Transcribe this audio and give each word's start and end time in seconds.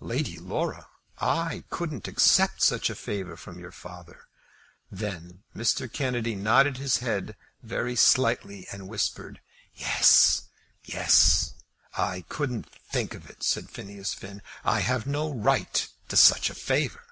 "Lady 0.00 0.36
Laura, 0.36 0.88
I 1.20 1.62
couldn't 1.70 2.08
accept 2.08 2.60
such 2.60 2.90
a 2.90 2.94
favour 2.96 3.36
from 3.36 3.60
your 3.60 3.70
father." 3.70 4.26
Then 4.90 5.44
Mr. 5.54 5.86
Kennedy 5.88 6.34
nodded 6.34 6.78
his 6.78 6.96
head 6.96 7.36
very 7.62 7.94
slightly 7.94 8.66
and 8.72 8.88
whispered, 8.88 9.40
"Yes, 9.76 10.48
yes." 10.82 11.54
"I 11.96 12.22
couldn't 12.28 12.68
think 12.68 13.14
of 13.14 13.30
it," 13.30 13.44
said 13.44 13.70
Phineas 13.70 14.12
Finn. 14.12 14.42
"I 14.64 14.80
have 14.80 15.06
no 15.06 15.32
right 15.32 15.88
to 16.08 16.16
such 16.16 16.50
a 16.50 16.54
favour." 16.56 17.04